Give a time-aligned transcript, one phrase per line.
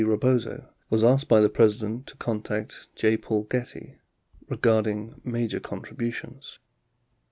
[0.03, 3.17] Rebozo was asked by the President to contact J.
[3.17, 3.99] Paul Getty
[4.49, 6.57] "regarding major contributions."